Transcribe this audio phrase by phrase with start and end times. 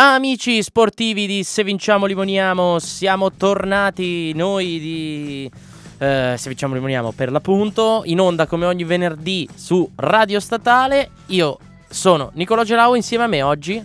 [0.00, 5.50] Amici sportivi di Se Vinciamo Limoniamo, siamo tornati noi di
[5.98, 11.10] eh, Se Vinciamo Limoniamo per l'appunto, in onda come ogni venerdì su Radio Statale.
[11.26, 11.58] Io
[11.88, 13.84] sono Nicolò Gerau insieme a me oggi.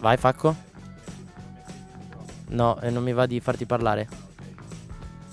[0.00, 0.56] Vai Facco.
[2.48, 4.31] No, eh, non mi va di farti parlare.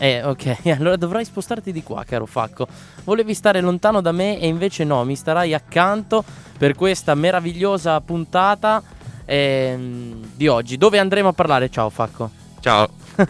[0.01, 2.65] Eh, ok, allora dovrai spostarti di qua, caro Facco.
[3.03, 6.23] Volevi stare lontano da me e invece no, mi starai accanto
[6.57, 8.81] per questa meravigliosa puntata
[9.25, 12.87] ehm, di oggi, dove andremo a parlare, ciao Facco, Ciao.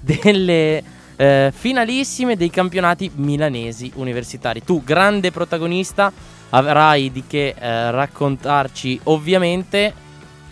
[0.00, 0.82] delle
[1.16, 4.62] eh, finalissime dei campionati milanesi universitari.
[4.62, 6.12] Tu, grande protagonista,
[6.50, 9.94] avrai di che eh, raccontarci, ovviamente.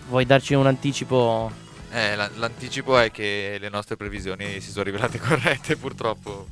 [0.09, 1.68] Vuoi darci un anticipo?
[1.91, 6.47] Eh, la- l'anticipo è che le nostre previsioni si sono rivelate corrette, purtroppo,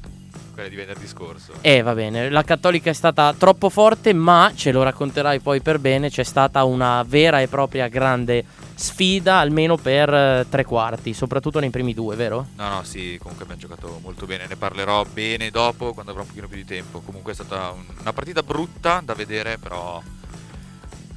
[0.54, 1.54] quelle di venerdì scorso.
[1.62, 5.78] Eh, va bene, la cattolica è stata troppo forte, ma ce lo racconterai poi per
[5.80, 11.60] bene, c'è stata una vera e propria grande sfida, almeno per eh, tre quarti, soprattutto
[11.60, 12.48] nei primi due, vero?
[12.56, 16.30] No, no, sì, comunque abbiamo giocato molto bene, ne parlerò bene dopo, quando avrò un
[16.30, 17.02] pochino più di tempo.
[17.02, 20.02] Comunque è stata un- una partita brutta da vedere, però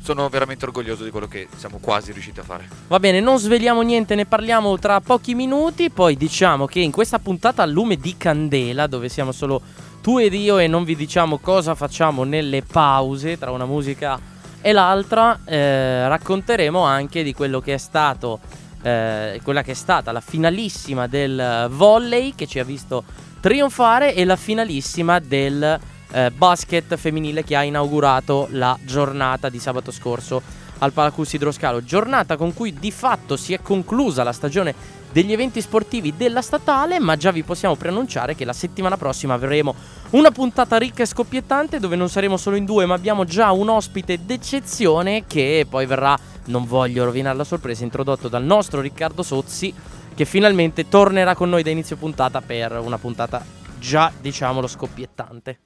[0.02, 2.68] sono veramente orgoglioso di quello che siamo quasi riusciti a fare.
[2.88, 5.90] Va bene, non sveliamo niente, ne parliamo tra pochi minuti.
[5.90, 9.60] Poi diciamo che in questa puntata a lume di candela, dove siamo solo
[10.00, 14.18] tu ed io e non vi diciamo cosa facciamo nelle pause tra una musica
[14.62, 18.40] e l'altra, eh, racconteremo anche di quello che è stato,
[18.82, 23.04] eh, quella che è stata la finalissima del volley che ci ha visto
[23.40, 25.78] trionfare e la finalissima del
[26.12, 30.42] eh, basket femminile che ha inaugurato la giornata di sabato scorso
[30.78, 34.74] al Palacus Idroscalo, giornata con cui di fatto si è conclusa la stagione
[35.12, 39.74] degli eventi sportivi della statale, ma già vi possiamo preannunciare che la settimana prossima avremo
[40.10, 43.68] una puntata ricca e scoppiettante dove non saremo solo in due, ma abbiamo già un
[43.68, 49.74] ospite d'eccezione che poi verrà, non voglio rovinare la sorpresa, introdotto dal nostro Riccardo Sozzi,
[50.14, 53.44] che finalmente tornerà con noi da inizio puntata per una puntata
[53.78, 55.58] già, diciamolo, scoppiettante.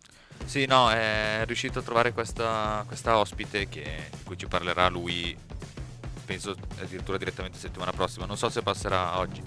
[0.45, 5.37] Sì, no, è riuscito a trovare questa, questa ospite che, di cui ci parlerà lui,
[6.25, 8.27] penso addirittura direttamente settimana prossima.
[8.27, 9.43] Non so se passerà oggi.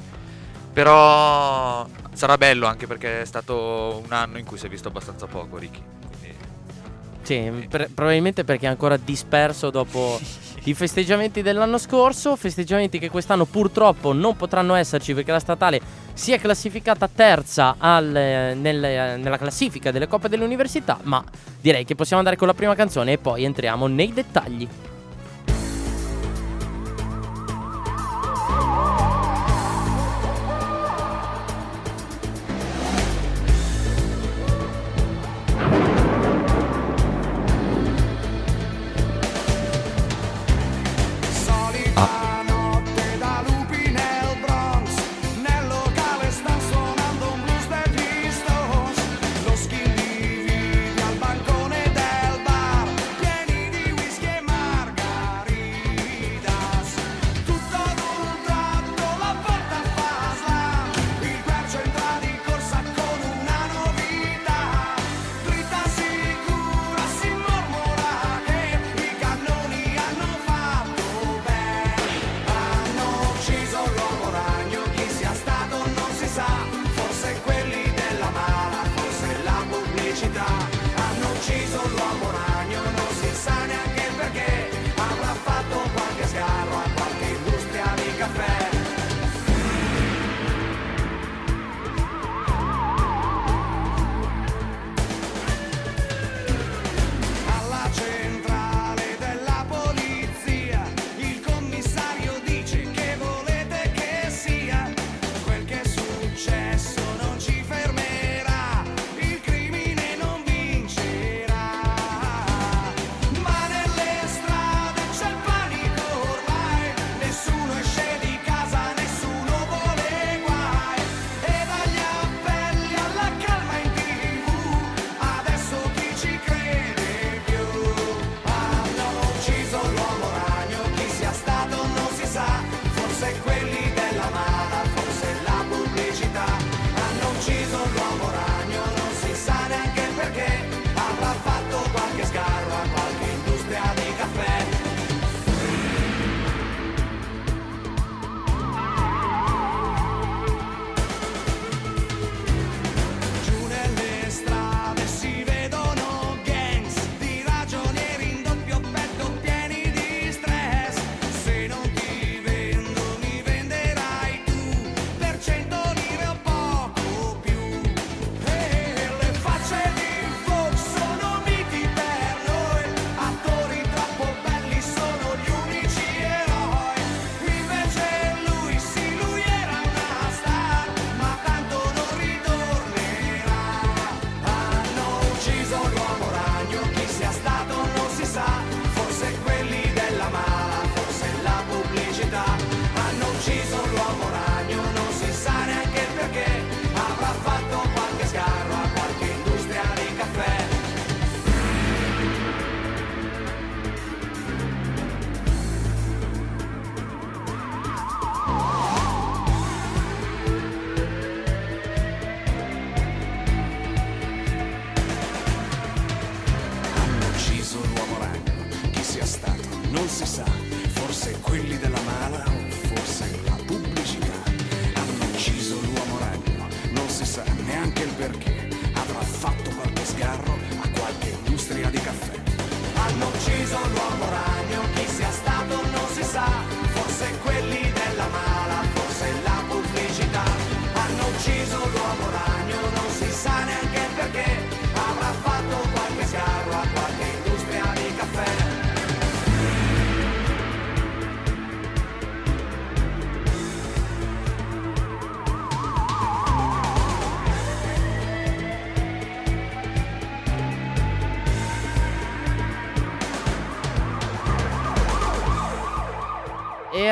[0.73, 5.25] Però sarà bello anche perché è stato un anno in cui si è visto abbastanza
[5.25, 5.81] poco, Ricky.
[6.19, 6.35] Quindi,
[7.23, 10.19] Sì, per- probabilmente perché è ancora disperso dopo
[10.65, 15.81] i festeggiamenti dell'anno scorso, festeggiamenti che quest'anno purtroppo non potranno esserci perché la statale
[16.17, 21.23] si è classificata terza al- nel- nella classifica delle coppe delle università, ma
[21.61, 24.67] direi che possiamo andare con la prima canzone e poi entriamo nei dettagli.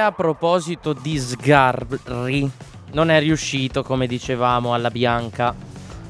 [0.06, 2.52] A proposito di sgarri,
[2.92, 5.54] non è riuscito, come dicevamo, alla bianca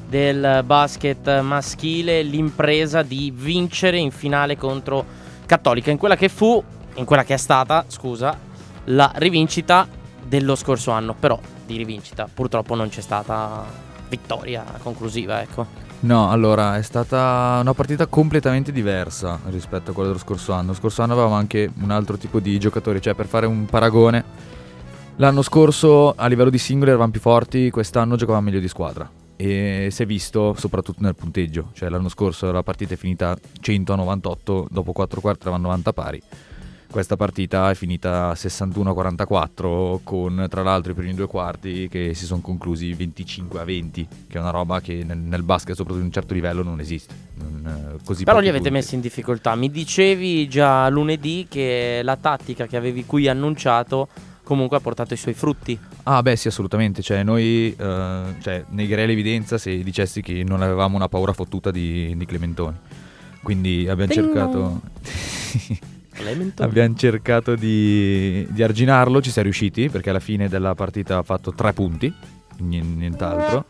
[0.08, 5.04] del basket maschile l'impresa di vincere in finale contro
[5.46, 6.62] Cattolica, in quella che fu,
[6.94, 8.38] in quella che è stata, scusa,
[8.84, 9.88] la rivincita
[10.22, 15.84] dello scorso anno, però di rivincita purtroppo non c'è stata vittoria conclusiva, ecco.
[16.00, 20.68] No, allora è stata una partita completamente diversa rispetto a quella dello scorso anno.
[20.68, 24.24] Lo scorso anno avevamo anche un altro tipo di giocatori, cioè per fare un paragone,
[25.16, 29.10] l'anno scorso a livello di singoli eravamo più forti, quest'anno giocavamo meglio di squadra.
[29.36, 33.92] E si è visto soprattutto nel punteggio, cioè l'anno scorso la partita è finita 100
[33.92, 36.22] a 98, dopo 4 quarti eravamo 90 pari.
[36.90, 42.14] Questa partita è finita 61 a 44 con tra l'altro i primi due quarti che
[42.14, 46.00] si sono conclusi 25 a 20, che è una roba che nel, nel basket soprattutto
[46.00, 47.14] di un certo livello non esiste.
[47.34, 48.78] Non, eh, così Però li avete punti.
[48.78, 49.54] messi in difficoltà.
[49.56, 54.08] Mi dicevi già lunedì che la tattica che avevi qui annunciato
[54.42, 55.78] comunque ha portato i suoi frutti.
[56.04, 60.96] Ah beh sì assolutamente, cioè noi eh, cioè, negherei l'evidenza se dicessi che non avevamo
[60.96, 62.76] una paura fottuta di, di Clementoni.
[63.42, 64.80] Quindi abbiamo Ding cercato...
[66.16, 66.66] Clementon.
[66.66, 71.52] abbiamo cercato di, di arginarlo, ci siamo riusciti perché alla fine della partita ha fatto
[71.52, 72.12] tre punti,
[72.58, 73.64] nien- nient'altro.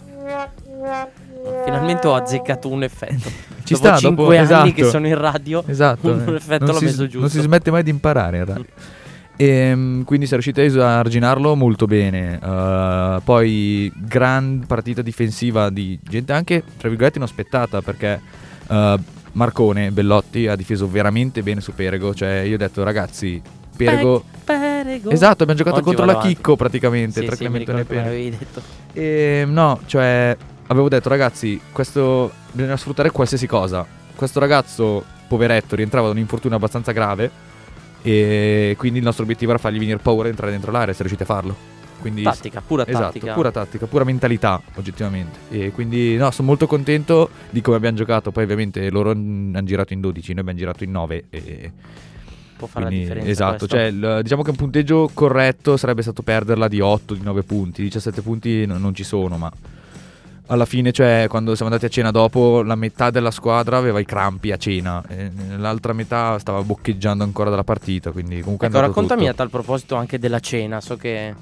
[1.65, 3.31] Finalmente ho azzeccato un effetto.
[3.67, 4.73] Ci dopo sta, 5 dopo- anni esatto.
[4.73, 7.19] che sono in radio, Esatto, un effetto non l'ho si, messo giusto.
[7.19, 8.65] Non si smette mai di imparare in radio.
[9.39, 12.39] E, quindi siamo riusciti a arginarlo molto bene.
[12.43, 18.19] Uh, poi gran partita difensiva di gente anche, tra virgolette, inaspettata perché
[18.69, 18.99] uh,
[19.37, 22.15] Marcone, Bellotti, ha difeso veramente bene su Perego.
[22.15, 23.41] Cioè io ho detto ragazzi,
[23.77, 24.25] Perego...
[24.45, 25.11] Perego.
[25.11, 26.35] Esatto, abbiamo giocato Oggi contro la avanti.
[26.35, 28.63] Chicco praticamente, Sì, tra sì, e ricordo avevi detto.
[28.93, 30.37] E, no, cioè,
[30.69, 33.85] avevo detto, ragazzi, questo bisogna sfruttare qualsiasi cosa.
[34.15, 37.31] Questo ragazzo, poveretto, rientrava da un infortunio abbastanza grave.
[38.01, 40.95] E quindi il nostro obiettivo era fargli venire paura e entrare dentro l'area.
[40.95, 41.76] Se riuscite a farlo.
[42.01, 43.33] Quindi, Tattica, pura esatto, tattica.
[43.33, 45.39] pura tattica, pura mentalità, oggettivamente.
[45.51, 48.31] E quindi, no, sono molto contento di come abbiamo giocato.
[48.31, 51.25] Poi, ovviamente, loro hanno girato in 12, noi abbiamo girato in 9.
[51.31, 51.73] E
[52.57, 53.31] Può fare quindi, la differenza.
[53.31, 57.43] esatto, cioè il- diciamo che un punteggio corretto sarebbe stato perderla di 8, di 9
[57.43, 59.51] punti, 17 punti no- non ci sono, ma
[60.49, 64.05] alla fine, cioè, quando siamo andati a cena dopo, la metà della squadra aveva i
[64.05, 65.03] crampi a cena,
[65.57, 69.37] l'altra metà stava boccheggiando ancora dalla partita, quindi comunque Ecco, raccontami a tutto.
[69.39, 70.81] tal proposito anche della cena.
[70.81, 71.35] So che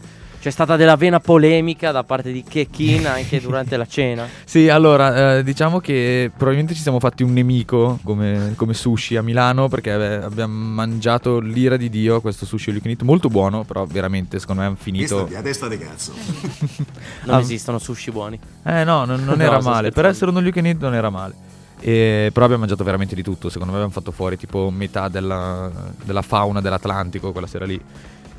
[0.45, 4.29] c'è stata della vena polemica da parte di Kekin anche durante la cena.
[4.45, 9.23] Sì, allora, eh, diciamo che probabilmente ci siamo fatti un nemico come, come sushi a
[9.23, 13.87] Milano perché eh, abbiamo mangiato l'ira di Dio, questo sushi all you molto buono, però
[13.87, 15.27] veramente secondo me hanno finito...
[15.27, 16.13] È a testa di cazzo.
[17.25, 17.41] Non Ah.
[17.41, 18.39] esistono sushi buoni.
[18.65, 19.93] Eh no, non, non No, era male.
[19.93, 21.33] Per essere uno you can eat non era male.
[21.81, 23.49] E- però abbiamo mangiato veramente di tutto.
[23.49, 25.71] Secondo me abbiamo fatto fuori tipo metà della,
[26.05, 27.81] della fauna dell'Atlantico quella sera lì.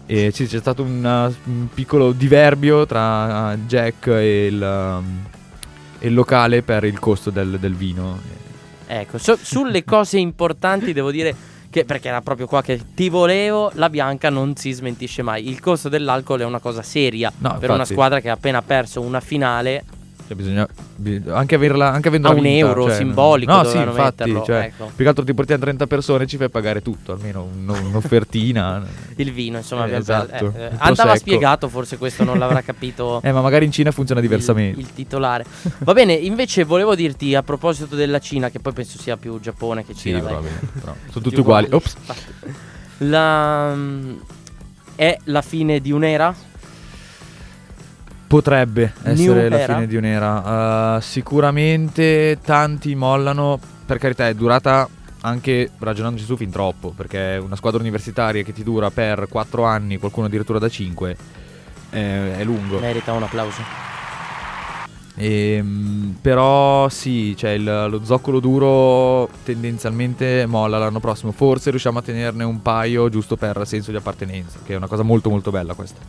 [0.07, 5.25] E sì, c'è stato un, uh, un piccolo diverbio tra Jack e il, um,
[5.99, 8.19] e il locale per il costo del, del vino.
[8.87, 11.35] Ecco, so- sulle cose importanti devo dire
[11.71, 15.49] che, perché era proprio qua che ti volevo, la bianca non si smentisce mai.
[15.49, 17.93] Il costo dell'alcol è una cosa seria No, per una infatti.
[17.93, 19.83] squadra che ha appena perso una finale.
[20.27, 23.77] Cioè, bisogna bi- anche averla anche avendo A un vinta, euro cioè, simbolico No, sì,
[23.77, 24.85] infatti, metterlo, cioè, ecco.
[24.95, 28.83] più che altro ti portiamo 30 persone e ci fai pagare tutto, almeno un- un'offertina.
[29.17, 30.51] Il vino, insomma, Eh, abbiamo- esatto.
[30.57, 33.21] eh, eh, andava spiegato, forse questo non l'avrà capito.
[33.23, 34.79] eh, ma magari in Cina funziona diversamente.
[34.79, 35.45] Il, il titolare.
[35.79, 39.85] Va bene, invece volevo dirti a proposito della Cina, che poi penso sia più Giappone
[39.85, 40.19] che Sì, Cina.
[40.21, 40.27] dai.
[40.29, 41.67] probabilmente, però sono Tutti tutti uguali.
[41.69, 41.95] Ops.
[42.99, 44.13] La, mm,
[44.95, 46.33] è la fine di un'era?
[48.27, 49.73] Potrebbe essere New la era?
[49.73, 50.95] fine di un'era.
[50.95, 53.59] Uh, sicuramente tanti mollano.
[53.85, 54.87] Per carità, è durata
[55.21, 56.91] anche ragionandoci su fin troppo.
[56.95, 61.17] Perché una squadra universitaria che ti dura per 4 anni, qualcuno addirittura da 5,
[61.89, 62.79] è lungo.
[62.79, 63.61] Merita un applauso.
[65.17, 71.31] Ehm, però sì, cioè il- lo zoccolo duro tendenzialmente molla l'anno prossimo.
[71.31, 75.03] Forse riusciamo a tenerne un paio giusto per senso di appartenenza, che è una cosa
[75.03, 75.99] molto molto bella questa.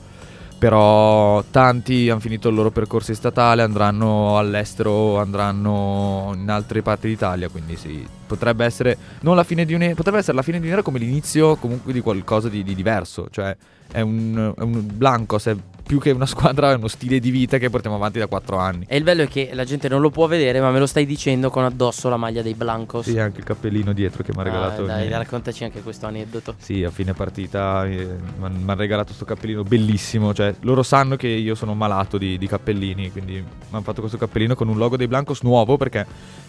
[0.58, 7.48] Però tanti hanno finito il loro percorso statale, andranno all'estero, andranno in altre parti d'Italia,
[7.48, 10.82] quindi sì, potrebbe essere non la fine di un'era, potrebbe essere la fine di un'era
[10.82, 13.54] come l'inizio comunque di qualcosa di, di diverso, cioè
[13.90, 17.58] è un, è un Blancos, è più che una squadra, è uno stile di vita
[17.58, 18.86] che portiamo avanti da 4 anni.
[18.88, 21.06] E il bello è che la gente non lo può vedere, ma me lo stai
[21.06, 23.04] dicendo con addosso la maglia dei Blancos.
[23.08, 24.84] Sì, anche il cappellino dietro che mi ha Ah, regalato.
[24.84, 26.56] dai, il mio- raccontaci anche questo aneddoto.
[26.58, 28.04] Sì, a fine partita mi
[28.40, 30.34] hanno regalato questo cappellino bellissimo.
[30.34, 33.12] Cioè, loro sanno che io sono malato di, di cappellini.
[33.12, 35.76] Quindi mi hanno fatto questo cappellino con un logo dei Blancos nuovo.
[35.76, 36.04] Perché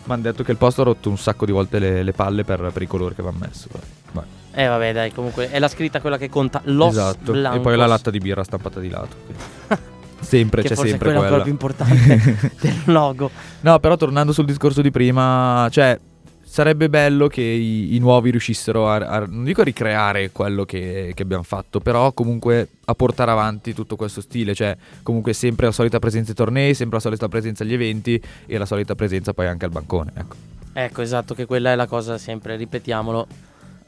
[0.06, 2.44] mi hanno detto che il posto ha rotto un sacco di volte le, le palle
[2.44, 3.68] per, per i colori che avevano messo.
[4.14, 4.26] Vabbè.
[4.60, 6.62] Eh vabbè dai, comunque è la scritta quella che conta.
[6.64, 7.32] Los esatto.
[7.32, 7.62] E Blancos.
[7.62, 9.16] poi la latta di birra stampata di lato.
[10.20, 11.44] sempre, che c'è forse sempre è quella quella.
[11.44, 13.30] più importante del logo.
[13.60, 16.00] No, però tornando sul discorso di prima, cioè
[16.44, 21.12] sarebbe bello che i, i nuovi riuscissero a, a- non dico a ricreare quello che,
[21.14, 25.72] che abbiamo fatto, però comunque a portare avanti tutto questo stile, cioè comunque sempre la
[25.72, 29.46] solita presenza ai tornei, sempre la solita presenza agli eventi e la solita presenza poi
[29.46, 30.36] anche al bancone, ecco.
[30.74, 33.28] Ecco, esatto, che quella è la cosa sempre, ripetiamolo.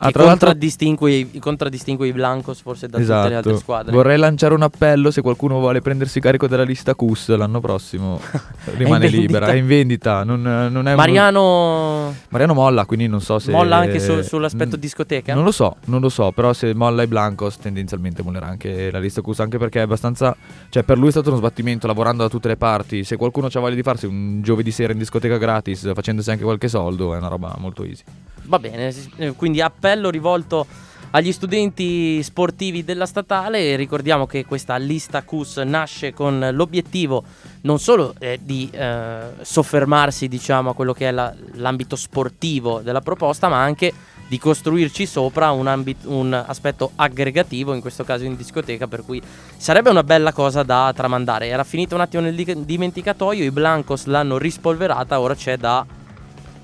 [0.01, 3.57] Ah, tra contraddistingue, i- contraddistingue i Blancos forse da tutte le altre Esatto.
[3.57, 3.91] squadre.
[3.91, 8.17] Vorrei lanciare un appello se qualcuno vuole prendersi carico della lista CUS l'anno prossimo.
[8.77, 9.51] rimane in libera, vendita.
[9.51, 10.23] è in vendita.
[10.23, 13.51] Non, non è un- Mariano Mariano molla, quindi non so se.
[13.51, 15.33] molla anche su- sull'aspetto Mm, discoteca.
[15.33, 18.99] Non lo so, non lo so, però se molla i Blancos tendenzialmente mollerà anche la
[18.99, 20.33] lista CUS, anche perché è abbastanza...
[20.69, 23.03] Cioè per lui è stato uno sbattimento, lavorando da tutte le parti.
[23.03, 26.69] Se qualcuno ha voglia di farsi un giovedì sera in discoteca gratis, facendosi anche qualche
[26.69, 28.03] soldo, è una roba molto easy.
[28.49, 30.65] Va bene, eh, quindi appello rivolto
[31.11, 33.75] agli studenti sportivi della statale.
[33.75, 37.23] Ricordiamo che questa lista CUS nasce con l'obiettivo
[37.61, 43.01] non solo eh, di eh, soffermarsi diciamo a quello che è la- l'ambito sportivo della
[43.01, 43.93] proposta ma anche
[44.27, 49.21] di costruirci sopra un, ambit- un aspetto aggregativo in questo caso in discoteca per cui
[49.57, 51.47] sarebbe una bella cosa da tramandare.
[51.47, 55.85] Era finita un attimo nel di- dimenticatoio i Blancos l'hanno rispolverata ora c'è da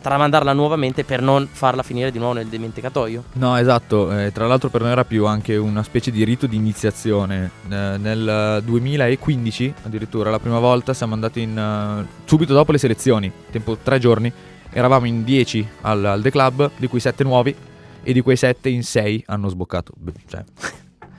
[0.06, 3.24] tramandarla nuovamente per non farla finire di nuovo nel dimenticatoio.
[3.34, 6.56] No, esatto, eh, tra l'altro per noi era più anche una specie di rito di
[6.56, 7.50] iniziazione.
[7.68, 11.58] Eh, nel 2015 addirittura, la prima volta siamo andati in...
[11.58, 14.32] eh, subito dopo le selezioni, tempo tre giorni,
[14.70, 17.56] eravamo in 10 al, al The Club, di cui 7 nuovi,
[18.04, 19.92] e di quei 7 in 6 hanno sboccato.
[19.98, 20.44] Beh, Cioè,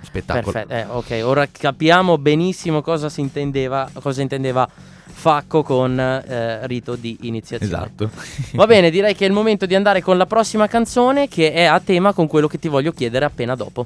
[0.03, 0.53] spettacolo.
[0.53, 4.69] Perfetto, eh, ok, ora capiamo benissimo cosa si intendeva, cosa intendeva
[5.27, 7.75] Facco con eh, rito di iniziazione.
[7.75, 8.11] Esatto.
[8.55, 11.65] Va bene, direi che è il momento di andare con la prossima canzone che è
[11.65, 13.85] a tema con quello che ti voglio chiedere appena dopo.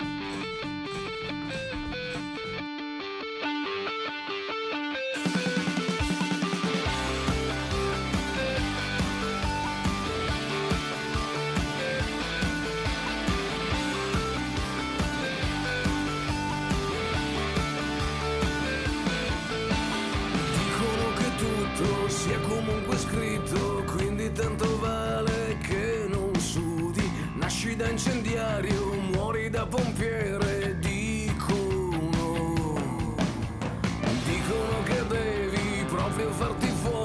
[36.39, 37.00] vertivo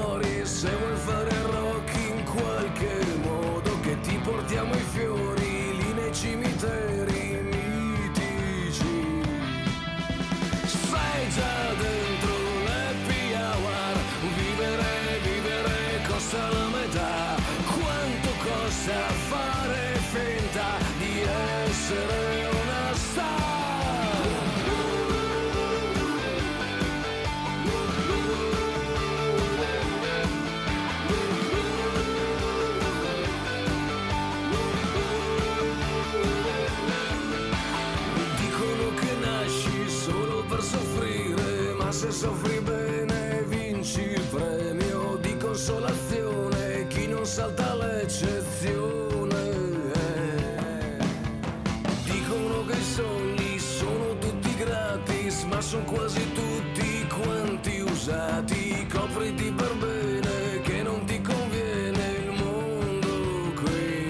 [55.66, 58.86] sono quasi tutti quanti usati.
[58.86, 64.06] Copriti per bene che non ti conviene il mondo qui.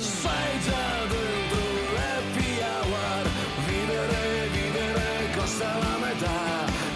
[0.00, 1.62] Sei già dentro
[1.94, 3.28] l'happy hour
[3.66, 6.38] Vivere, vivere costa la metà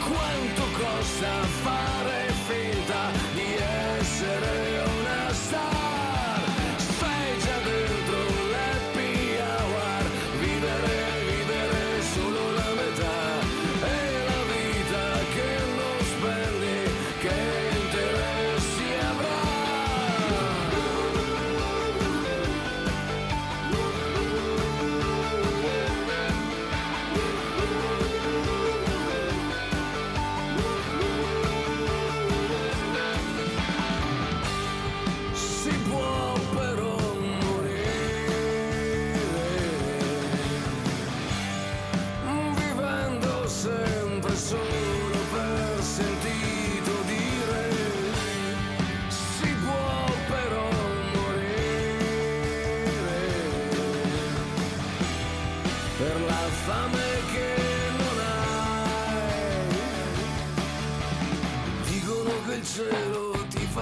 [0.00, 1.83] Quanto costa fare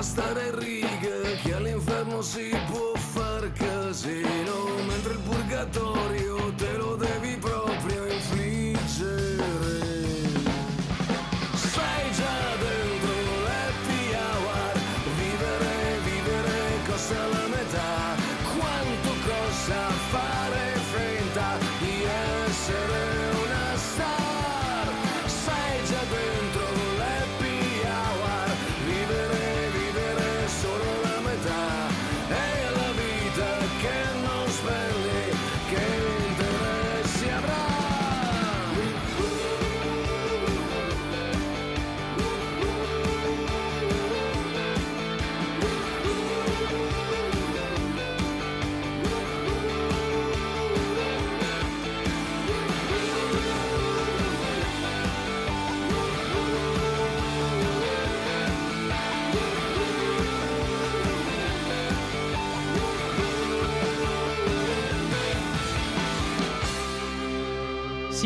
[0.03, 6.02] stare in riga, che all'inferno si può far casino, mentre il purgatorio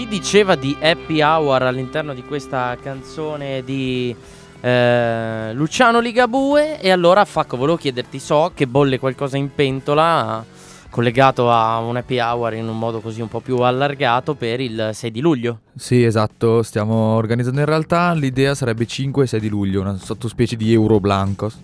[0.08, 4.14] Diceva di happy hour all'interno di questa canzone di
[4.60, 10.44] eh, Luciano Ligabue e allora Facco volevo chiederti, so che bolle qualcosa in pentola
[10.90, 14.90] collegato a un happy hour in un modo così un po' più allargato per il
[14.92, 15.60] 6 di luglio.
[15.74, 20.56] Sì, esatto, stiamo organizzando in realtà l'idea sarebbe 5 e 6 di luglio, una sottospecie
[20.56, 21.58] di Euro Blancos,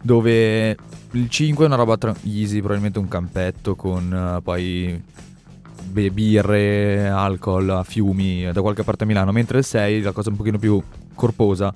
[0.00, 0.76] dove
[1.10, 5.02] il 5 è una roba tra- easy, probabilmente un campetto con uh, poi
[5.82, 10.58] birre, alcol fiumi da qualche parte a Milano, mentre il 6 la cosa un pochino
[10.58, 10.82] più
[11.14, 11.72] corposa.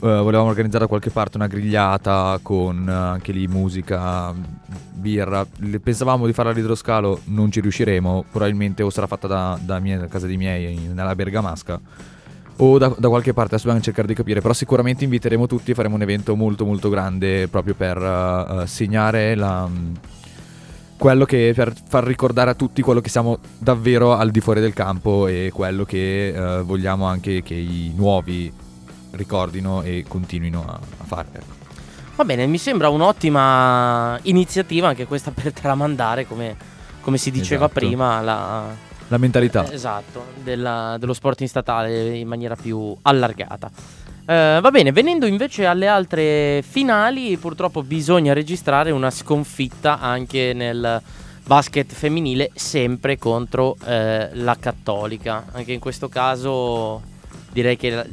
[0.00, 4.34] Uh, volevamo organizzare da qualche parte una grigliata con uh, anche lì musica,
[4.92, 5.46] birra.
[5.58, 8.24] Le- Pensavamo di farla all'idroscalo, non ci riusciremo.
[8.30, 11.80] Probabilmente o sarà fatta da, da, mie- da casa dei miei in- nella Bergamasca
[12.56, 13.54] o da, da qualche parte.
[13.54, 14.40] Adesso dobbiamo cercare di capire.
[14.42, 19.34] Però sicuramente inviteremo tutti e faremo un evento molto molto grande proprio per uh, segnare
[19.34, 19.66] la.
[19.66, 19.94] mm,
[20.96, 24.72] quello che per far ricordare a tutti quello che siamo davvero al di fuori del
[24.72, 28.52] campo e quello che eh, vogliamo anche che i nuovi
[29.10, 31.28] ricordino e continuino a, a fare.
[31.32, 31.52] ecco.
[32.16, 36.56] Va bene, mi sembra un'ottima iniziativa anche questa per tramandare, come,
[37.00, 37.80] come si diceva Esatto.
[37.80, 38.64] prima, la,
[39.08, 39.68] La mentalità.
[39.68, 43.68] Eh, Esatto, della- dello sport in statale in maniera più allargata.
[44.26, 51.02] Eh, va bene, venendo invece alle altre finali, purtroppo bisogna registrare una sconfitta anche nel
[51.44, 55.44] basket femminile, sempre contro eh, la Cattolica.
[55.52, 57.02] Anche in questo caso
[57.52, 58.06] direi che la,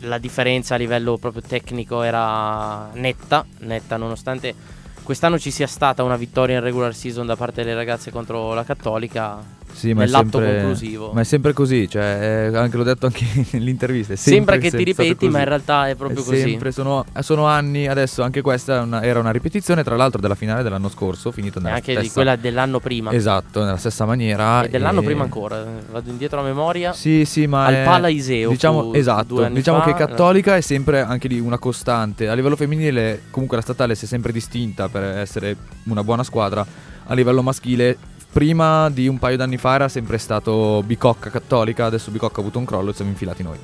[0.00, 4.54] la differenza a livello proprio tecnico era netta, netta nonostante
[5.02, 8.64] quest'anno ci sia stata una vittoria in regular season da parte delle ragazze contro la
[8.64, 9.42] Cattolica.
[9.74, 11.10] Sì, ma è nell'atto sempre- conclusivo.
[11.12, 14.14] Ma è sempre così, cioè, eh, anche l'ho detto anche nell'intervista.
[14.16, 16.40] Sembra che ti ripeti, ma in realtà è proprio È così.
[16.40, 20.62] sempre, sono, sono anni, adesso anche questa una- era una ripetizione, tra l'altro, della finale
[20.62, 23.12] dell'anno scorso, finita E nella anche stessa, di quella dell'anno prima.
[23.12, 24.62] Esatto, nella stessa maniera.
[24.62, 25.64] E dell'anno e- prima ancora.
[25.90, 26.92] Vado indietro a memoria.
[26.92, 29.84] Sì, sì, ma Al è- Pala Iseo Diciamo, fu esatto, diciamo fa.
[29.86, 32.28] che Cattolica è sempre anche lì una costante.
[32.28, 36.64] A livello femminile, comunque la statale si è sempre distinta per essere una buona squadra.
[37.06, 37.98] A livello maschile,
[38.34, 42.58] prima di un paio d'anni fa era sempre stato Bicocca Cattolica, adesso Bicocca ha avuto
[42.58, 43.56] un crollo e siamo infilati noi.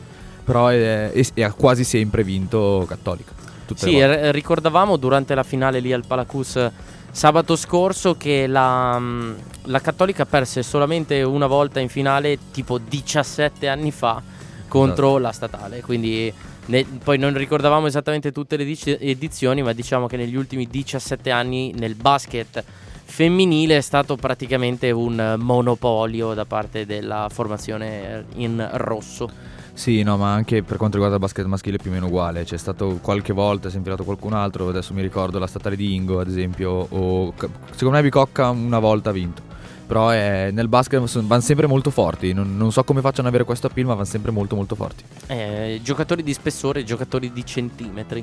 [0.44, 3.32] Però è, è- e ha quasi sempre vinto Cattolica.
[3.74, 6.70] Sì, r- ricordavamo durante la finale lì al Palacus
[7.10, 9.32] sabato scorso che la, mm,
[9.64, 14.22] la Cattolica perse solamente una volta in finale tipo 17 anni fa
[14.68, 15.18] contro Esatto.
[15.18, 15.80] la statale.
[15.80, 16.32] Quindi
[16.66, 18.64] ne- poi non ricordavamo esattamente tutte le
[19.00, 22.62] edizioni, ma diciamo che negli ultimi 17 anni nel basket
[23.10, 29.28] femminile è stato praticamente un monopolio da parte della formazione in rosso.
[29.72, 32.44] Sì, no, ma anche per quanto riguarda il basket maschile è più o meno uguale.
[32.44, 34.68] C'è stato qualche volta, si è infilato qualcun altro.
[34.68, 36.86] Adesso mi ricordo la statale di Ingo, ad esempio.
[36.90, 37.32] O
[37.72, 39.42] secondo me Bicocca una volta ha vinto.
[39.86, 42.32] Però è- nel basket vanno sempre molto forti.
[42.32, 45.02] Non, non so come facciano ad avere questo appeal, ma vanno sempre molto molto forti.
[45.26, 48.22] Eh, giocatori di spessore, giocatori di centimetri.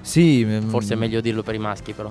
[0.00, 2.10] Sì, mm, Forse è meglio dirlo per i maschi, però.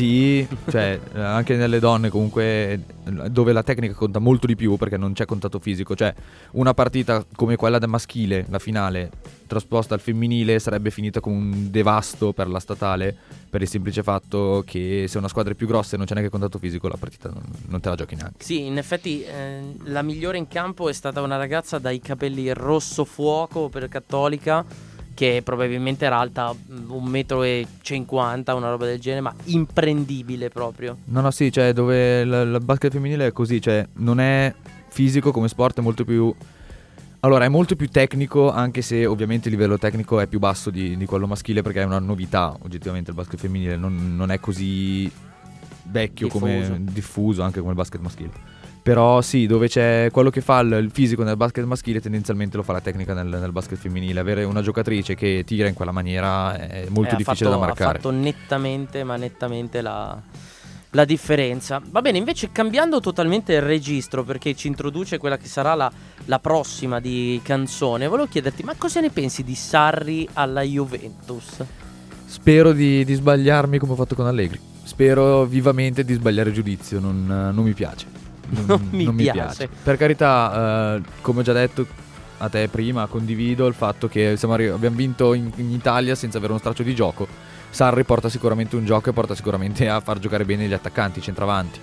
[0.00, 2.80] Sì, cioè eh, anche nelle donne comunque
[3.28, 6.14] dove la tecnica conta molto di più perché non c'è contatto fisico, cioè
[6.52, 9.10] una partita come quella del maschile, la finale
[9.46, 13.14] trasposta al femminile sarebbe finita con un devasto per la statale
[13.50, 16.30] per il semplice fatto che se una squadra è più grossa e non c'è neanche
[16.30, 18.42] contatto fisico la partita non, non te la giochi neanche.
[18.42, 23.04] Sì, in effetti eh, la migliore in campo è stata una ragazza dai capelli rosso
[23.04, 24.64] fuoco per cattolica,
[25.20, 30.96] che probabilmente era alta mm, 1,50 m, una roba del genere, ma imprendibile proprio.
[31.04, 34.54] No, no, sì, cioè dove il, il basket femminile è così, cioè non è
[34.88, 36.34] fisico come sport, è molto più...
[37.20, 40.96] Allora, è molto più tecnico, anche se ovviamente il livello tecnico è più basso di,
[40.96, 45.12] di quello maschile, perché è una novità, oggettivamente il basket femminile non, non è così
[45.82, 46.46] vecchio Diffuso.
[46.46, 48.59] come diffuso anche come il basket maschile.
[48.90, 52.72] Però sì, dove c'è quello che fa il, fisico nel basket maschile, tendenzialmente lo fa
[52.72, 54.18] la tecnica nel, nel basket femminile.
[54.18, 57.90] Avere una giocatrice che tira in quella maniera è molto Eh, difficile fatto- da marcare.
[57.90, 60.20] Ha fatto nettamente, ma nettamente la,
[60.90, 61.80] la differenza.
[61.88, 65.88] Va bene, invece cambiando totalmente il registro, perché ci introduce quella che sarà la,
[66.24, 71.64] la prossima di canzone, volevo chiederti, ma cosa ne pensi di Sarri alla Juventus?
[72.24, 74.58] Spero di, di sbagliarmi come ho fatto con Allegri.
[74.82, 78.18] Spero vivamente di sbagliare giudizio, non, non mi piace.
[78.66, 79.68] Non mi piace.
[79.82, 81.86] Per carità, eh, come ho già detto
[82.38, 86.38] a te prima, condivido il fatto che siamo arri- abbiamo vinto in, in Italia senza
[86.38, 87.26] avere uno straccio di gioco.
[87.70, 91.22] Sarri porta sicuramente un gioco e porta sicuramente a far giocare bene gli attaccanti, i
[91.22, 91.78] centravanti.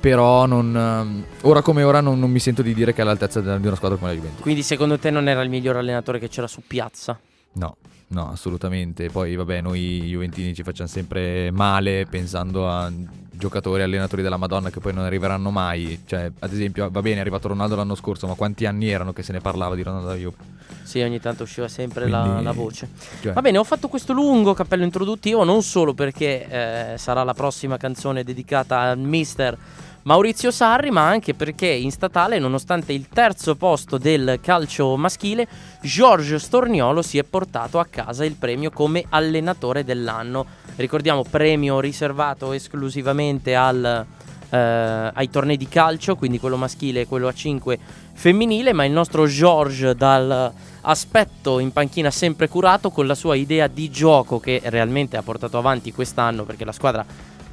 [0.00, 3.40] Però non, ehm, ora come ora non, non mi sento di dire che è all'altezza
[3.40, 4.42] di di una squadra come la Juventus.
[4.42, 7.18] Quindi secondo te non era il miglior allenatore che c'era su piazza?
[7.52, 7.76] No,
[8.12, 9.08] no, assolutamente.
[9.10, 12.90] Poi, vabbè, noi Juventini ci facciamo sempre male pensando a
[13.30, 16.00] giocatori, allenatori della Madonna che poi non arriveranno mai.
[16.06, 19.22] Cioè, ad esempio, va bene, è arrivato Ronaldo l'anno scorso, ma quanti anni erano che
[19.22, 20.36] se ne parlava di Ronaldo alla Juve?
[20.82, 22.88] Sì, ogni tanto usciva sempre la, Quindi- la voce.
[23.20, 26.46] Cioè, Va bene, ho fatto questo lungo cappello introduttivo non solo perché
[26.94, 29.56] eh, sarà la prossima canzone dedicata al mister
[30.04, 35.46] Maurizio Sarri, ma anche perché in statale, nonostante il terzo posto del calcio maschile,
[35.80, 40.44] Giorgio Storniolo si è portato a casa il premio come allenatore dell'anno.
[40.74, 44.04] Ricordiamo premio riservato esclusivamente al,
[44.50, 47.78] eh, ai tornei di calcio, quindi quello maschile e quello a 5
[48.12, 53.68] femminile, ma il nostro George dal aspetto in panchina sempre curato con la sua idea
[53.68, 57.06] di gioco che realmente ha portato avanti quest'anno perché la squadra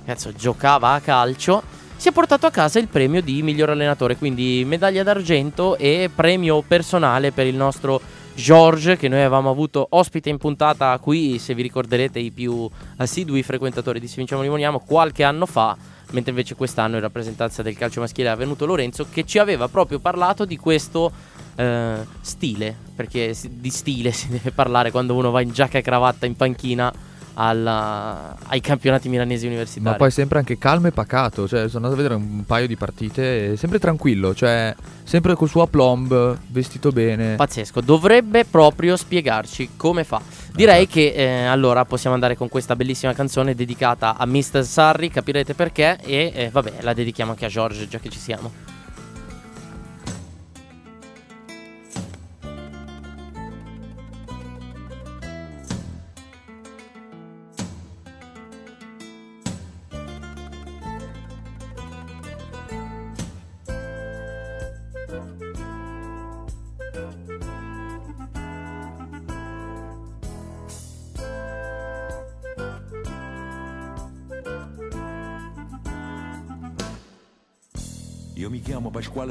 [0.03, 4.63] cazzo, giocava a calcio si è portato a casa il premio di miglior allenatore quindi
[4.65, 7.99] medaglia d'argento e premio personale per il nostro
[8.35, 13.43] George che noi avevamo avuto ospite in puntata qui se vi ricorderete i più assidui
[13.43, 15.75] frequentatori di Se Vinciamo Rimoniamo qualche anno fa
[16.11, 19.99] mentre invece quest'anno in rappresentanza del calcio maschile è venuto Lorenzo che ci aveva proprio
[19.99, 21.11] parlato di questo
[21.57, 26.25] eh, stile, perché di stile si deve parlare quando uno va in giacca e cravatta
[26.25, 26.91] in panchina
[27.41, 29.89] alla- ai campionati milanesi universitari.
[29.89, 32.75] Ma poi sempre anche calmo e pacato, cioè sono andato a vedere un paio di
[32.75, 37.35] partite, sempre tranquillo, cioè sempre col suo aplomb, vestito bene.
[37.35, 40.21] Pazzesco, dovrebbe proprio spiegarci come fa.
[40.53, 44.63] Direi che eh, allora possiamo andare con questa bellissima canzone dedicata a Mr.
[44.65, 48.51] Sarri, capirete perché, e eh, vabbè, la dedichiamo anche a George, già che ci siamo.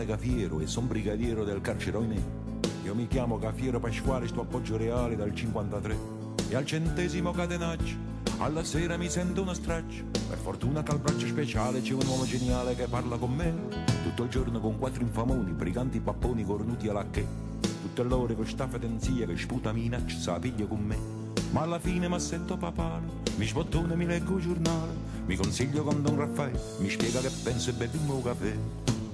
[0.08, 2.16] Cafiero e son brigadiero del carcerone.
[2.82, 5.96] Io mi chiamo Cafiero Pasquale, sto appoggio reale dal 53.
[6.48, 7.94] E al centesimo catenaccio,
[8.38, 10.02] alla sera mi sento una straccia.
[10.30, 13.52] Per fortuna che al braccio speciale c'è un uomo geniale che parla con me.
[14.02, 17.26] Tutto il giorno con quattro infamoni, briganti papponi cornuti alla che.
[17.60, 20.96] Tutte l'ore con sta fedenzia che sputa minaccia, sa piglia con me.
[21.50, 23.04] Ma alla fine mi sento papale,
[23.36, 24.92] mi sbottone, mi leggo il giornale,
[25.26, 28.56] mi consiglio con Don Raffaele, mi spiega che penso e beviamo un caffè.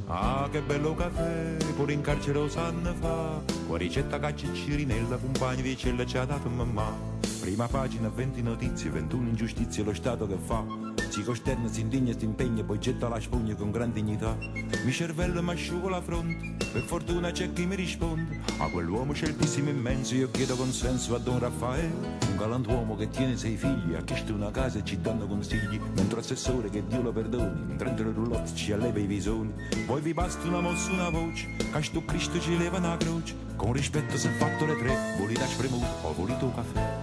[0.07, 5.63] Ah, che bello caffè, pure in carcere lo fa, con ricetta caccia e cirinella, compagni
[5.63, 6.93] di cella ci ha dato mamma.
[7.41, 10.94] Prima pagina, 20 notizie, 21 ingiustizie, lo Stato che fa.
[11.15, 14.37] Si costerna, si indigna, si impegna, poi getta la spugna con gran dignità.
[14.85, 18.41] Mi cervello mi asciugo la fronte, per fortuna c'è chi mi risponde.
[18.59, 22.19] A quell'uomo sceltissimo immenso io chiedo consenso a Don Raffaele.
[22.31, 25.81] Un galantuomo che tiene sei figli, ha chiesto una casa e ci danno consigli.
[25.95, 29.53] Mentre assessore che Dio lo perdoni, in 30 roulotte ci alleva i visoni.
[29.87, 33.37] Poi vi basta una mossa, una voce, che sto Cristo ci leva una croce.
[33.55, 36.94] Con rispetto se fatto le tre, volete spremuto o volete un caffè.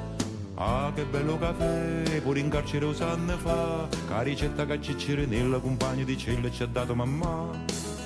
[0.63, 5.58] Ah, che bello caffè, pure in carcere lo sanno fa, che ricetta che ciccire nella
[5.58, 7.50] compagna di cella ci ha dato mamma.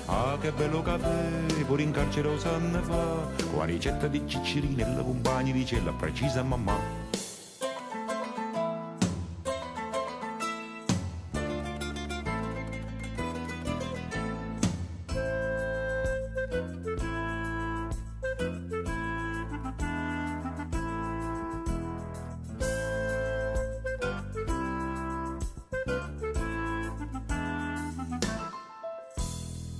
[0.06, 4.68] Ah, che bello caffè, pure in carcere lo sanno fa, con la ricetta di cicciri
[4.68, 7.05] nella compagna di cella precisa mamma.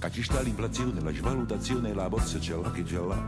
[0.07, 3.21] Che ci sta l'inflazione, la svalutazione la borsa c'è là che c'è là.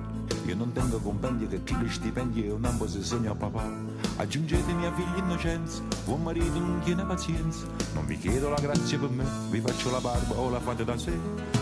[0.46, 3.68] Io non tengo compendi che chi li stipendi e un ambo se sogna papà.
[4.18, 7.66] Aggiungete mia figlia innocenza, buon marito non tiene pazienza.
[7.94, 10.96] Non vi chiedo la grazia per me, vi faccio la barba o la fate da
[10.96, 11.10] sé.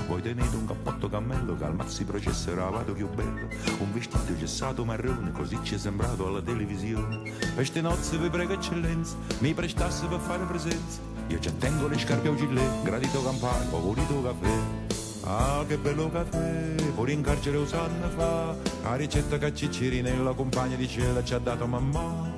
[0.07, 3.49] Voi tenete un cappotto cammello che al mazzi processerà vado più bello.
[3.79, 7.33] Un vestito gessato marrone, così ci è sembrato alla televisione.
[7.55, 11.01] Queste nozze vi prego eccellenza, mi prestasse per fare presenza.
[11.29, 15.06] Io già tengo le scarpe a gilet, gradito campano, favorito caffè.
[15.29, 20.33] Ah, che bello caffè, pure in carcere lo sanno fa, la ricetta che cicciri nella
[20.35, 22.33] compagna di cella ci ha dato mamma.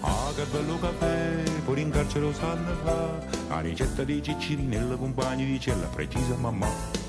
[0.00, 4.96] Ah, che bello caffè, pure in carcere lo sanno fa, la ricetta di cicciri nella
[4.96, 7.03] compagna di cella precisa mamma.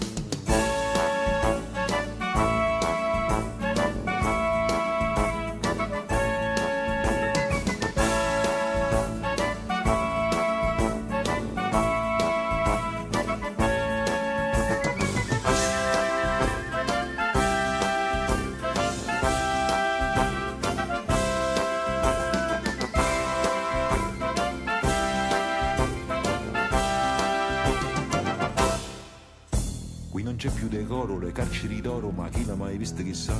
[30.45, 33.33] C'è più decoro, le carceri d'oro, ma chi l'ha mai visto chissà?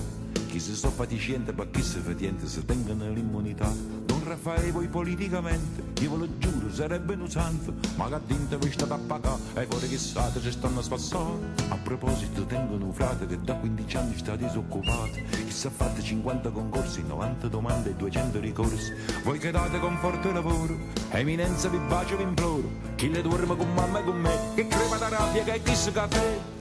[0.48, 3.72] Chi si sto faticente, ma chi si fatiente, se tengono l'immunità.
[4.06, 8.72] Don Raffaele voi politicamente, io ve lo giuro, sarebbe un santo, ma che dinte vi
[8.72, 11.54] state a pagare, e fuori chissà ci stanno a spassare.
[11.68, 16.02] A proposito, tengono un frate che da 15 anni sta disoccupato, chi si è fatto
[16.02, 18.94] 50 concorsi, 90 domande e 200 ricorsi.
[19.24, 20.76] Voi che date conforto e lavoro,
[21.12, 24.98] eminenza vi bacio vi imploro, chi le dorme con mamma e con me, che crema
[24.98, 26.55] da rabbia che è chi si caffè.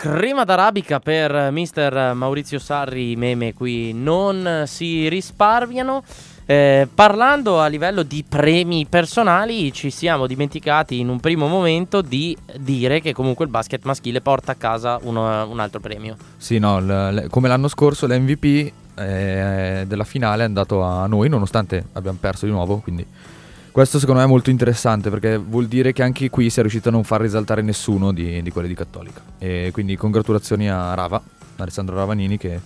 [0.00, 6.02] Crema d'arabica per mister Maurizio Sarri, meme qui non si risparmiano.
[6.46, 12.34] Eh, parlando a livello di premi personali, ci siamo dimenticati in un primo momento di
[12.56, 16.16] dire che comunque il basket maschile porta a casa uno- un altro premio.
[16.38, 21.28] Sì, no, l- l- come l'anno scorso l'MVP eh, della finale è andato a noi,
[21.28, 23.06] nonostante abbiamo perso di nuovo, quindi
[23.72, 26.88] questo secondo me è molto interessante perché vuol dire che anche qui si è riuscito
[26.88, 29.22] a non far risaltare nessuno di, di quelli di Cattolica.
[29.38, 31.22] E quindi congratulazioni a Rava,
[31.56, 32.58] Alessandro Ravanini che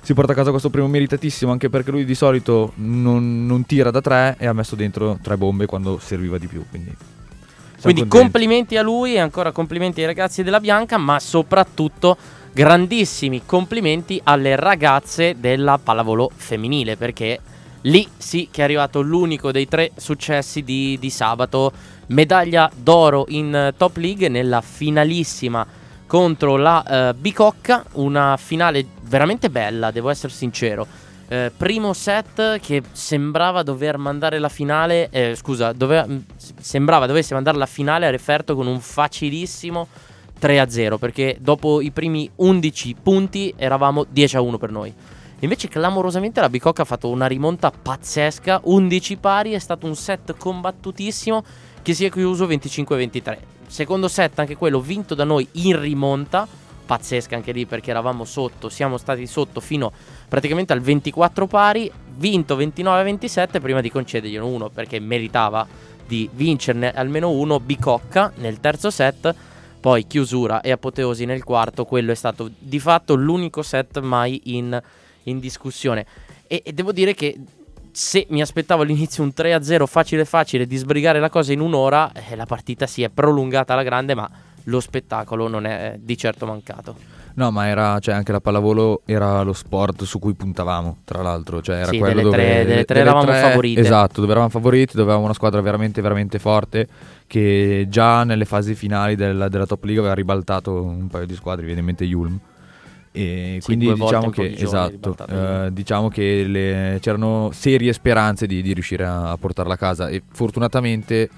[0.00, 3.90] si porta a casa questo primo meritatissimo anche perché lui di solito non, non tira
[3.90, 6.64] da tre e ha messo dentro tre bombe quando serviva di più.
[6.70, 6.94] Quindi,
[7.82, 12.16] Quindi complimenti a lui e ancora complimenti ai ragazzi della Bianca, ma soprattutto
[12.52, 17.40] grandissimi complimenti alle ragazze della pallavolo femminile, perché
[17.86, 21.72] lì sì che è arrivato l'unico dei tre successi di, di sabato,
[22.08, 25.66] medaglia d'oro in eh, Top League nella finalissima
[26.06, 30.86] contro la eh, Bicocca, una finale veramente bella, devo essere sincero.
[31.28, 37.34] Eh, primo set che sembrava dover mandare la finale, eh, scusa, doveva- s- sembrava dovesse
[37.34, 39.88] mandare la finale a referto con un facilissimo
[40.38, 44.94] 3-0 perché dopo i primi 11 punti eravamo 10-1 per noi.
[45.40, 50.34] Invece clamorosamente la Bicocca ha fatto una rimonta pazzesca, 11 pari, è stato un set
[50.36, 51.44] combattutissimo
[51.82, 53.38] che si è chiuso 25-23.
[53.66, 56.48] Secondo set anche quello vinto da noi in rimonta,
[56.86, 59.92] pazzesca anche lì perché eravamo sotto, siamo stati sotto fino
[60.26, 65.66] praticamente al 24 pari, vinto 29-27 prima di concedergliene uno perché meritava
[66.06, 69.34] di vincerne almeno uno Bicocca nel terzo set,
[69.80, 74.80] poi chiusura e apoteosi nel quarto, quello è stato di fatto l'unico set mai in,
[75.26, 76.04] in discussione.
[76.46, 77.38] E, e devo dire che
[77.92, 82.36] se mi aspettavo all'inizio un 3-0 facile facile di sbrigare la cosa in un'ora, eh,
[82.36, 84.28] la partita si è prolungata alla grande, ma
[84.64, 86.94] lo spettacolo non è eh, di certo mancato.
[87.36, 91.60] No, ma era, cioè, anche la pallavolo era lo sport su cui puntavamo, tra l'altro.
[91.60, 93.80] Cioè, era Sì, quello delle dove, tre- delle tre eravamo favorite.
[93.80, 96.88] Esatto, dove eravamo favoriti, dove avevamo una squadra veramente, veramente forte.
[97.26, 101.66] Che già nelle fasi finali della, della Top League aveva ribaltato un paio di squadre,
[101.66, 102.38] viene in mente Yulm.
[103.16, 108.74] E Sì, quindi diciamo che, esatto, eh, diciamo che le- c'erano serie speranze di, di
[108.74, 110.08] riuscire a, a portarla a casa.
[110.08, 111.30] E fortunatamente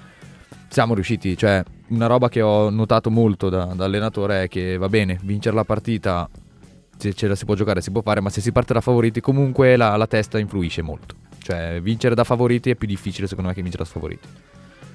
[0.69, 1.37] siamo riusciti.
[1.37, 5.55] Cioè, una roba che ho notato molto da, da allenatore è che va bene, vincere
[5.55, 6.29] la partita
[6.99, 9.21] se ce la si può giocare si può fare, ma se si parte da favoriti
[9.21, 11.15] comunque la, la testa influisce molto.
[11.41, 14.29] Cioè, vincere da favoriti è più difficile secondo me che vincere da sfavoriti.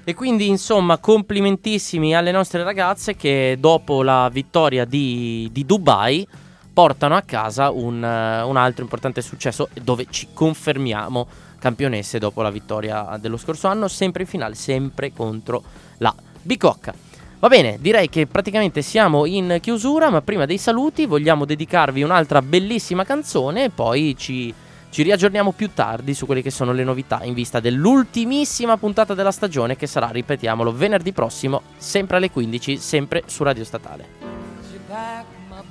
[0.06, 6.26] E quindi insomma complimentissimi alle nostre ragazze che dopo la vittoria di, di Dubai
[6.74, 11.26] portano a casa un, eh, un altro importante successo dove ci confermiamo
[11.58, 15.62] campionesse dopo la vittoria dello scorso anno, sempre in finale, sempre contro
[15.98, 16.92] la Bicocca.
[17.38, 22.42] Va bene, direi che praticamente siamo in chiusura, ma prima dei saluti vogliamo dedicarvi un'altra
[22.42, 24.52] bellissima canzone e poi ci,
[24.90, 29.32] ci riaggiorniamo più tardi su quelle che sono le novità in vista dell'ultimissima puntata della
[29.32, 35.33] stagione che sarà, ripetiamolo, venerdì prossimo, sempre alle 15, sempre su Radio Statale.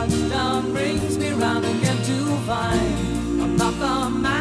[0.00, 4.39] Touchdown brings me round again to find I'm not the man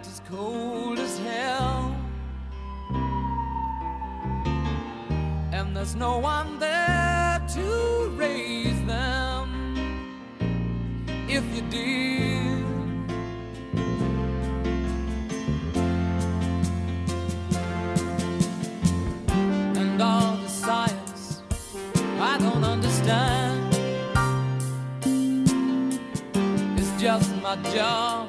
[0.00, 1.96] It's cold as hell.
[5.52, 9.76] And there's no one there to raise them
[11.28, 12.64] if you did.
[19.76, 21.42] And all the science
[22.20, 23.74] I don't understand.
[26.78, 28.25] It's just my job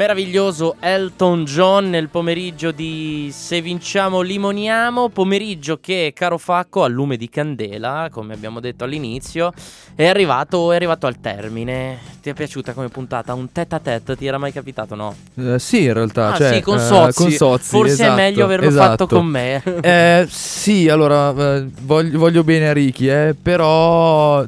[0.00, 7.18] Meraviglioso Elton John nel pomeriggio di Se vinciamo limoniamo, pomeriggio che caro Facco al lume
[7.18, 9.52] di candela, come abbiamo detto all'inizio,
[9.94, 11.98] è arrivato, è arrivato al termine.
[12.22, 13.34] Ti è piaciuta come puntata?
[13.34, 15.14] Un tête a tête, ti era mai capitato no?
[15.36, 16.32] Eh, sì, in realtà.
[16.32, 17.22] Ah cioè, sì, con eh, Sozzi.
[17.22, 18.88] con Sozzi, Forse esatto, è meglio averlo esatto.
[18.88, 19.62] fatto con me.
[19.82, 24.46] Eh, sì, allora, eh, voglio, voglio bene a Ricky, eh, però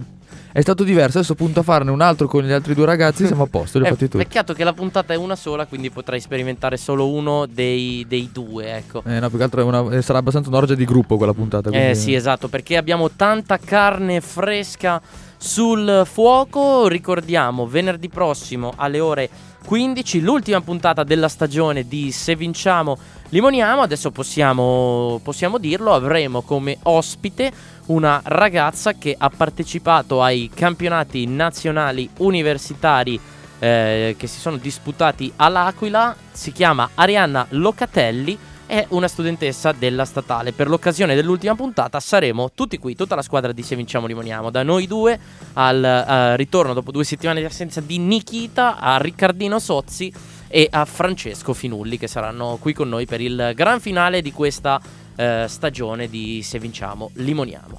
[0.53, 1.19] è stato diverso.
[1.19, 3.85] Adesso punto a farne un altro con gli altri due ragazzi, siamo a posto, li
[3.85, 4.25] ho È fatti tutti.
[4.25, 8.77] peccato che la puntata è una sola, quindi potrai sperimentare solo uno dei, dei due,
[8.77, 9.03] ecco.
[9.07, 11.69] Eh, no, più che altro è una- eh, sarà abbastanza un'orgia di gruppo quella puntata.
[11.71, 15.01] Eh quindi- sì, esatto, perché abbiamo tanta carne fresca
[15.39, 16.87] sul fuoco.
[16.89, 19.29] Ricordiamo, venerdì prossimo alle ore
[19.65, 22.97] 15, l'ultima puntata della stagione di Se vinciamo
[23.31, 23.81] limoniamo.
[23.83, 27.51] Adesso possiamo, possiamo dirlo, avremo come ospite
[27.87, 33.19] una ragazza che ha partecipato ai campionati nazionali universitari
[33.59, 36.15] eh, che si sono disputati all'Aquila.
[36.31, 38.39] Si chiama Arianna Locatelli
[38.73, 40.53] è una studentessa della statale.
[40.53, 44.63] Per l'occasione dell'ultima puntata saremo tutti qui, tutta la squadra di Se Vinciamo Limoniamo, da
[44.63, 45.19] noi due
[45.53, 50.11] al eh, ritorno dopo due settimane di assenza di Nikita, a Riccardino Sozzi
[50.49, 54.81] e a Francesco Finulli che saranno qui con noi per il gran finale di questa
[55.17, 57.77] eh, stagione di Se Vinciamo Limoniamo.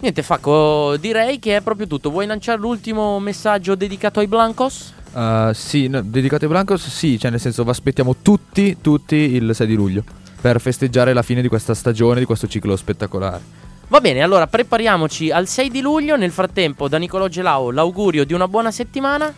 [0.00, 2.10] Niente Facco, direi che è proprio tutto.
[2.10, 4.92] Vuoi lanciare l'ultimo messaggio dedicato ai Blancos?
[5.12, 9.54] Uh, sì, no, dedicato ai Blancos, sì, cioè nel senso vi aspettiamo tutti, tutti il
[9.54, 10.04] 6 di luglio
[10.38, 13.64] per festeggiare la fine di questa stagione, di questo ciclo spettacolare.
[13.88, 16.16] Va bene, allora prepariamoci al 6 di luglio.
[16.16, 19.32] Nel frattempo, da Nicolò Gelao, l'augurio di una buona settimana.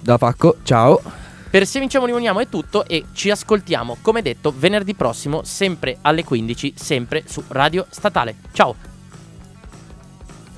[0.00, 1.17] Da Pacco, ciao.
[1.50, 6.22] Per Se Vinciamo Rimaniamo è tutto e ci ascoltiamo, come detto, venerdì prossimo, sempre alle
[6.22, 8.36] 15, sempre su Radio Statale.
[8.52, 8.76] Ciao!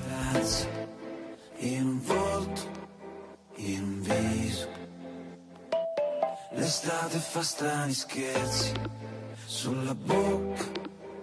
[0.05, 0.89] Grazie,
[1.59, 2.61] in volto,
[3.55, 4.67] in viso.
[6.55, 8.73] L'estate fa strani scherzi,
[9.45, 10.63] sulla bocca,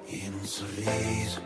[0.07, 1.43] in un sorriso.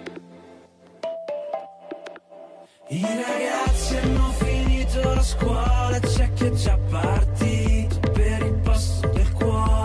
[2.90, 9.06] I ragazzi hanno finito mezzo alla scuola c'è chi è già partito per il passo
[9.08, 9.72] del cuore.